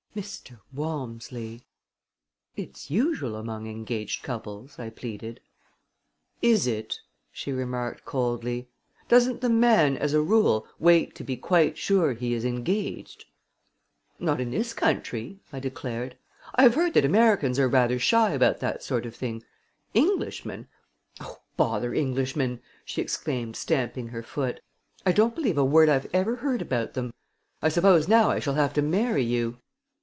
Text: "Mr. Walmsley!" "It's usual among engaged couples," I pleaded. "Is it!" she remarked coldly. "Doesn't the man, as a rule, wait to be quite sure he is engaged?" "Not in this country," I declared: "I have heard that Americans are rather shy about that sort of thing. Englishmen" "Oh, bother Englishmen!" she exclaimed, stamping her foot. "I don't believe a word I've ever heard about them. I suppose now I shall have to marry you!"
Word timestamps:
"Mr. 0.13 0.59
Walmsley!" 0.73 1.61
"It's 2.57 2.91
usual 2.91 3.37
among 3.37 3.65
engaged 3.67 4.21
couples," 4.23 4.77
I 4.77 4.89
pleaded. 4.89 5.39
"Is 6.41 6.67
it!" 6.67 6.99
she 7.31 7.53
remarked 7.53 8.03
coldly. 8.03 8.67
"Doesn't 9.07 9.39
the 9.39 9.47
man, 9.47 9.95
as 9.95 10.13
a 10.13 10.19
rule, 10.21 10.67
wait 10.77 11.15
to 11.15 11.23
be 11.23 11.37
quite 11.37 11.77
sure 11.77 12.11
he 12.11 12.33
is 12.33 12.43
engaged?" 12.43 13.23
"Not 14.19 14.41
in 14.41 14.51
this 14.51 14.73
country," 14.73 15.39
I 15.53 15.61
declared: 15.61 16.17
"I 16.55 16.63
have 16.63 16.75
heard 16.75 16.93
that 16.95 17.05
Americans 17.05 17.57
are 17.57 17.69
rather 17.69 17.97
shy 17.97 18.31
about 18.31 18.59
that 18.59 18.83
sort 18.83 19.05
of 19.05 19.15
thing. 19.15 19.41
Englishmen" 19.95 20.67
"Oh, 21.21 21.37
bother 21.55 21.95
Englishmen!" 21.95 22.59
she 22.83 22.99
exclaimed, 23.01 23.55
stamping 23.55 24.09
her 24.09 24.23
foot. 24.23 24.59
"I 25.05 25.13
don't 25.13 25.35
believe 25.35 25.57
a 25.57 25.63
word 25.63 25.87
I've 25.87 26.13
ever 26.13 26.35
heard 26.35 26.61
about 26.61 26.95
them. 26.95 27.13
I 27.61 27.69
suppose 27.69 28.09
now 28.09 28.29
I 28.29 28.39
shall 28.39 28.55
have 28.55 28.73
to 28.73 28.81
marry 28.81 29.23
you!" 29.23 29.59